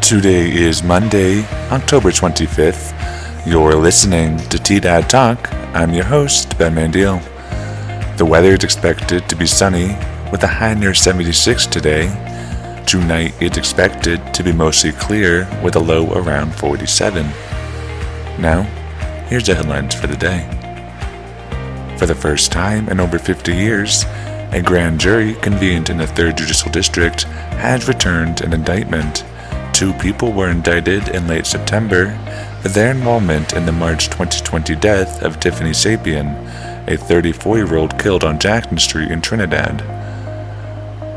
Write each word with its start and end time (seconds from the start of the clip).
Today 0.00 0.50
is 0.50 0.82
Monday, 0.82 1.44
October 1.70 2.10
25th. 2.10 3.46
You're 3.46 3.76
listening 3.76 4.38
to 4.48 4.58
T 4.58 4.80
Dad 4.80 5.08
Talk. 5.08 5.52
I'm 5.74 5.92
your 5.92 6.04
host, 6.04 6.58
Ben 6.58 6.74
Mandiel. 6.74 7.20
The 8.16 8.24
weather 8.24 8.54
is 8.54 8.64
expected 8.64 9.28
to 9.28 9.36
be 9.36 9.46
sunny 9.46 9.96
with 10.32 10.42
a 10.42 10.48
high 10.48 10.74
near 10.74 10.94
76 10.94 11.66
today. 11.66 12.08
Tonight 12.86 13.40
is 13.40 13.56
expected 13.56 14.34
to 14.34 14.42
be 14.42 14.52
mostly 14.52 14.90
clear 14.92 15.48
with 15.62 15.76
a 15.76 15.80
low 15.80 16.12
around 16.14 16.54
47. 16.56 17.26
Now, 18.40 18.62
here's 19.28 19.46
the 19.46 19.54
headlines 19.54 19.94
for 19.94 20.08
the 20.08 20.16
day. 20.16 20.48
For 21.98 22.06
the 22.06 22.16
first 22.16 22.50
time 22.50 22.88
in 22.88 22.98
over 22.98 23.18
50 23.18 23.54
years, 23.54 24.04
a 24.52 24.60
grand 24.64 24.98
jury 24.98 25.34
convened 25.34 25.88
in 25.90 25.98
the 25.98 26.06
3rd 26.06 26.38
Judicial 26.38 26.72
District 26.72 27.22
has 27.62 27.86
returned 27.86 28.40
an 28.40 28.52
indictment. 28.52 29.24
Two 29.80 29.94
people 29.94 30.30
were 30.32 30.50
indicted 30.50 31.08
in 31.08 31.26
late 31.26 31.46
September 31.46 32.10
for 32.60 32.68
their 32.68 32.90
involvement 32.90 33.54
in 33.54 33.64
the 33.64 33.72
March 33.72 34.08
2020 34.10 34.76
death 34.76 35.22
of 35.22 35.40
Tiffany 35.40 35.70
Sapien, 35.70 36.36
a 36.86 36.98
34 36.98 37.56
year 37.56 37.76
old 37.76 37.98
killed 37.98 38.22
on 38.22 38.38
Jackson 38.38 38.76
Street 38.76 39.10
in 39.10 39.22
Trinidad. 39.22 39.78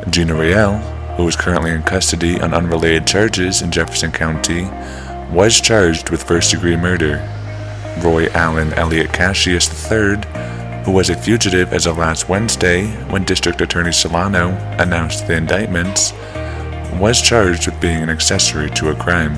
Gina 0.10 0.34
Riel, 0.34 0.78
who 1.18 1.28
is 1.28 1.36
currently 1.36 1.72
in 1.72 1.84
custody 1.84 2.40
on 2.40 2.54
unrelated 2.54 3.06
charges 3.06 3.62
in 3.62 3.70
Jefferson 3.70 4.14
County, 4.14 4.64
was 5.30 5.60
charged 5.60 6.10
with 6.10 6.24
first 6.24 6.52
degree 6.52 6.78
murder. 6.78 7.18
Roy 8.02 8.28
Allen 8.28 8.72
Elliott 8.76 9.12
Cassius 9.12 9.68
III, 9.92 10.22
who 10.86 10.94
was 10.94 11.10
a 11.10 11.18
fugitive 11.18 11.74
as 11.74 11.86
of 11.86 11.98
last 11.98 12.30
Wednesday 12.30 12.88
when 13.10 13.26
District 13.26 13.60
Attorney 13.60 13.92
Solano 13.92 14.52
announced 14.80 15.28
the 15.28 15.36
indictments, 15.36 16.14
was 17.00 17.22
charged 17.22 17.66
with 17.68 17.80
being 17.80 18.02
an 18.02 18.10
accessory 18.10 18.70
to 18.72 18.90
a 18.90 18.96
crime. 18.96 19.38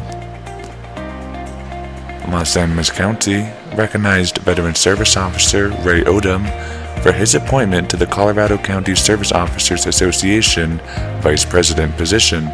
Las 2.31 2.57
Animas 2.57 2.89
County 2.89 3.47
recognized 3.75 4.39
Veteran 4.39 4.75
Service 4.75 5.15
Officer 5.15 5.69
Ray 5.83 6.01
Odom 6.03 6.43
for 7.01 7.11
his 7.11 7.35
appointment 7.35 7.89
to 7.89 7.97
the 7.97 8.07
Colorado 8.07 8.57
County 8.57 8.95
Service 8.95 9.31
Officers 9.31 9.85
Association 9.85 10.79
Vice 11.21 11.45
President 11.45 11.95
position. 11.97 12.45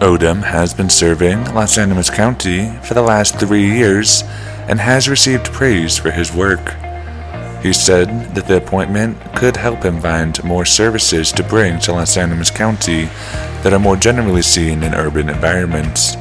Odom 0.00 0.42
has 0.42 0.74
been 0.74 0.90
serving 0.90 1.44
Las 1.54 1.78
Animas 1.78 2.10
County 2.10 2.70
for 2.82 2.94
the 2.94 3.02
last 3.02 3.38
three 3.38 3.68
years 3.68 4.22
and 4.68 4.80
has 4.80 5.08
received 5.08 5.52
praise 5.52 5.98
for 5.98 6.10
his 6.10 6.32
work. 6.32 6.74
He 7.62 7.72
said 7.72 8.34
that 8.34 8.48
the 8.48 8.56
appointment 8.56 9.18
could 9.36 9.56
help 9.56 9.84
him 9.84 10.00
find 10.00 10.42
more 10.42 10.64
services 10.64 11.30
to 11.32 11.44
bring 11.44 11.78
to 11.80 11.92
Las 11.92 12.16
Animas 12.16 12.50
County 12.50 13.04
that 13.62 13.72
are 13.72 13.78
more 13.78 13.96
generally 13.96 14.42
seen 14.42 14.82
in 14.82 14.94
urban 14.94 15.28
environments. 15.28 16.16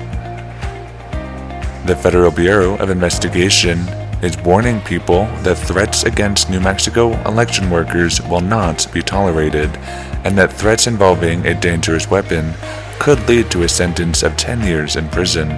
The 1.88 1.97
Federal 2.00 2.30
Bureau 2.30 2.78
of 2.78 2.92
Investigation 2.92 3.80
is 4.22 4.38
warning 4.44 4.81
people 4.81 5.25
that 5.42 5.58
threats 5.58 6.03
against 6.03 6.52
New 6.52 6.59
Mexico 6.59 7.14
election 7.23 7.72
workers 7.72 8.22
will 8.22 8.42
not 8.42 8.86
be 8.94 9.02
tolerated 9.02 9.75
and 10.23 10.38
that 10.38 10.53
threats 10.53 10.86
involving 10.86 11.44
a 11.47 11.59
dangerous 11.59 12.08
weapon 12.08 12.53
could 13.00 13.28
lead 13.28 13.50
to 13.50 13.64
a 13.64 13.67
sentence 13.67 14.22
of 14.22 14.38
10 14.38 14.62
years 14.62 14.95
in 14.95 15.09
prison. 15.09 15.50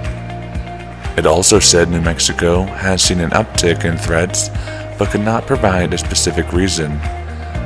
It 1.17 1.25
also 1.25 1.59
said 1.59 1.89
New 1.89 1.99
Mexico 1.99 2.63
has 2.63 3.03
seen 3.03 3.19
an 3.19 3.31
uptick 3.31 3.83
in 3.83 3.97
threats 3.97 4.49
but 5.03 5.11
could 5.11 5.19
not 5.19 5.45
provide 5.45 5.93
a 5.93 5.97
specific 5.97 6.53
reason. 6.53 6.97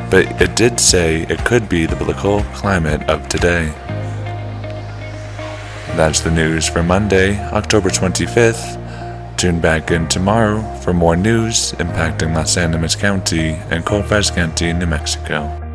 But 0.09 0.41
it 0.41 0.55
did 0.55 0.79
say 0.79 1.21
it 1.29 1.45
could 1.45 1.69
be 1.69 1.85
the 1.85 1.95
political 1.95 2.41
climate 2.55 3.07
of 3.07 3.29
today. 3.29 3.67
That's 5.95 6.21
the 6.21 6.31
news 6.31 6.67
for 6.67 6.81
Monday, 6.81 7.37
October 7.51 7.89
25th. 7.89 9.37
Tune 9.37 9.59
back 9.59 9.91
in 9.91 10.07
tomorrow 10.07 10.63
for 10.77 10.93
more 10.93 11.15
news 11.15 11.73
impacting 11.73 12.33
Las 12.33 12.57
Animas 12.57 12.95
County 12.95 13.49
and 13.69 13.85
Colfax 13.85 14.31
County, 14.31 14.73
New 14.73 14.87
Mexico. 14.87 15.66